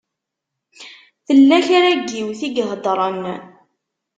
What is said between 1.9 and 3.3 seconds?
n yiwet i iheddṛen.